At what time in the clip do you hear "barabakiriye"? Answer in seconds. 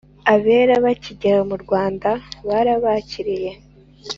2.47-3.51